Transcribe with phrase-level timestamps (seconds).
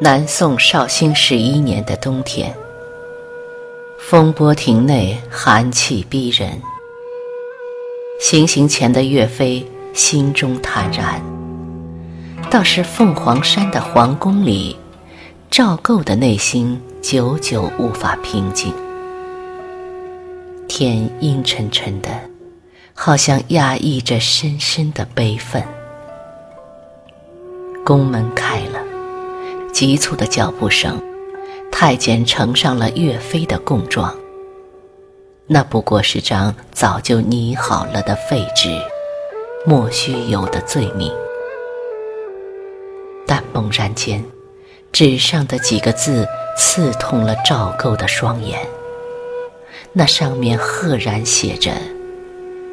[0.00, 2.52] 南宋绍兴十一年的冬天，
[3.96, 6.60] 风波亭内寒气逼人。
[8.18, 11.22] 行刑前的岳飞心中坦然，
[12.50, 14.76] 倒是凤凰山的皇宫里，
[15.48, 18.74] 赵构的内心久久无法平静。
[20.66, 22.10] 天阴沉沉的，
[22.94, 25.62] 好像压抑着深深的悲愤。
[27.84, 28.53] 宫门开。
[29.74, 31.02] 急促的脚步声，
[31.72, 34.16] 太监呈上了岳飞的供状。
[35.48, 38.70] 那不过是张早就拟好了的废纸，
[39.66, 41.12] 莫须有的罪名。
[43.26, 44.24] 但猛然间，
[44.92, 46.24] 纸上的几个字
[46.56, 48.60] 刺痛了赵构的双眼。
[49.92, 51.72] 那上面赫然写着：“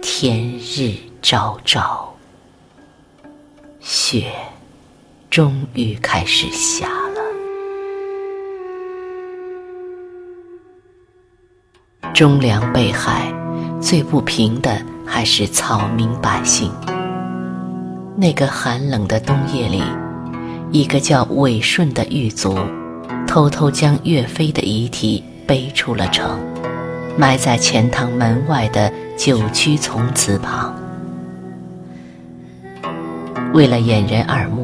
[0.00, 2.14] 天日昭昭，
[3.80, 4.30] 雪。”
[5.34, 7.20] 终于开始下了。
[12.14, 13.34] 忠良被害，
[13.80, 16.70] 最不平的还是草民百姓。
[18.16, 19.82] 那个寒冷的冬夜里，
[20.70, 22.56] 一个叫韦顺的狱卒，
[23.26, 26.38] 偷偷将岳飞的遗体背出了城，
[27.18, 30.72] 埋在钱塘门外的九曲丛祠旁。
[33.52, 34.63] 为了掩人耳目。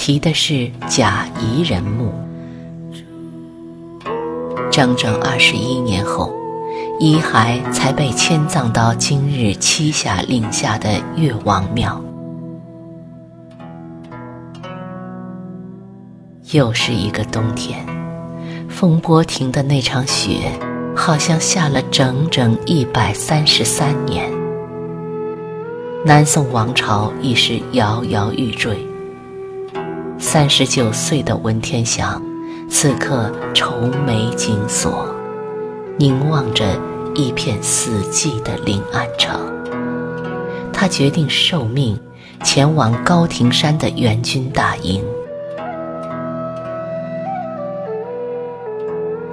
[0.00, 2.10] 提的是假彝人墓。
[4.70, 6.32] 整整二十一年后，
[6.98, 12.02] 遗骸才被迁葬到今日栖霞岭下的岳王庙。
[16.52, 17.84] 又是一个冬天，
[18.70, 20.50] 风波亭的那场雪，
[20.96, 24.32] 好像下了整整一百三十三年。
[26.06, 28.89] 南宋王朝已是摇摇欲坠。
[30.22, 32.22] 三十九岁的文天祥，
[32.68, 35.08] 此刻愁眉紧锁，
[35.98, 36.78] 凝望着
[37.14, 39.40] 一片死寂的临安城。
[40.74, 41.98] 他决定受命，
[42.44, 45.02] 前往高亭山的援军大营。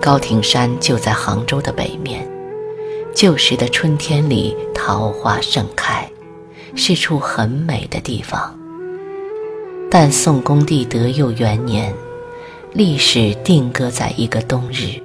[0.00, 2.26] 高亭山就在杭州的北面，
[3.12, 6.08] 旧时的春天里，桃花盛开，
[6.76, 8.56] 是处很美的地方。
[9.98, 11.90] 但宋恭帝德佑元年，
[12.74, 15.02] 历史定格在一个冬日。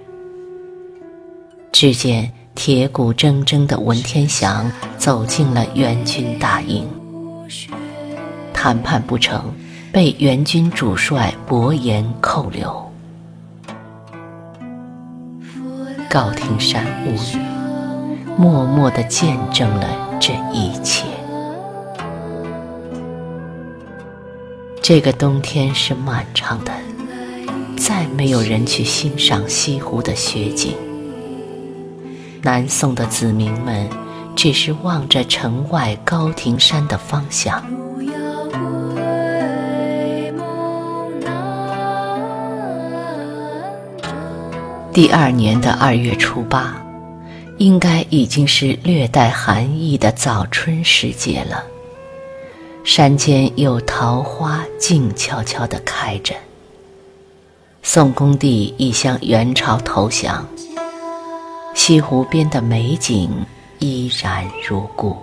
[1.71, 6.85] 只见铁骨铮铮的文天祥走进了援军大营，
[8.53, 9.53] 谈判不成，
[9.93, 12.91] 被援军主帅伯颜扣留。
[16.09, 17.39] 高亭山无语，
[18.37, 21.05] 默默地见证了这一切。
[24.83, 26.73] 这个冬天是漫长的，
[27.77, 30.75] 再没有人去欣赏西湖的雪景。
[32.41, 33.87] 南宋的子民们
[34.35, 37.63] 只是望着城外高亭山的方向。
[44.91, 46.75] 第二年的二月初八，
[47.59, 51.63] 应该已经是略带寒意的早春时节了。
[52.83, 56.35] 山间有桃花静悄悄地开着。
[57.83, 60.47] 宋恭帝已向元朝投降，
[61.75, 63.45] 西湖边的美景
[63.79, 65.15] 依然如故。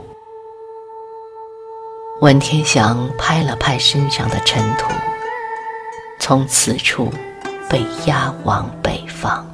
[2.21, 4.87] 文天祥拍了拍身上的尘土，
[6.19, 7.13] 从此处
[7.69, 9.47] 被押往北方。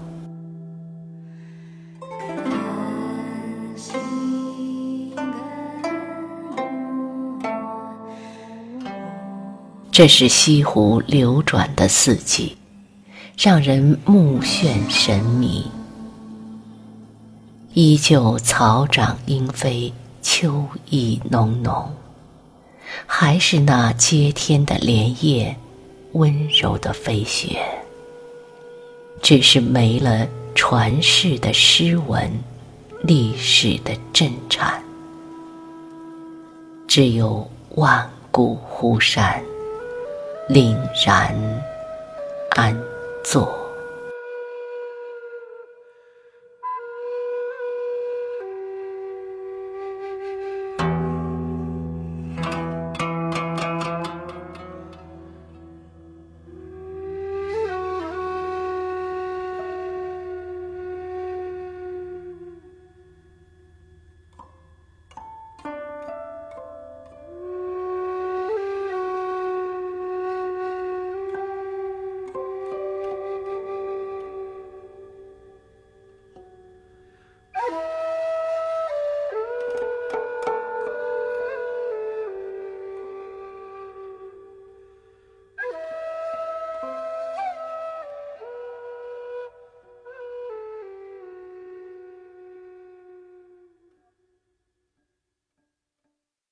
[9.94, 12.56] 这是西湖流转的四季，
[13.38, 15.70] 让人目眩神迷。
[17.74, 21.94] 依旧草长莺飞，秋意浓浓，
[23.06, 25.56] 还是那接天的莲叶，
[26.14, 27.64] 温柔的飞雪。
[29.22, 30.26] 只是没了
[30.56, 32.28] 传世的诗文，
[33.04, 34.82] 历史的震颤，
[36.88, 39.40] 只有万古湖山。
[40.48, 41.34] 凛然
[42.50, 42.76] 安
[43.22, 43.63] 坐。